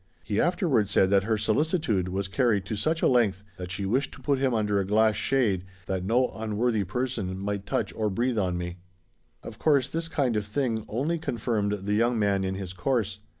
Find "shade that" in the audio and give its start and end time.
5.15-6.03